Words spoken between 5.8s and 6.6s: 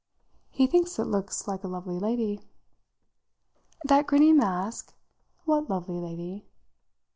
lady?"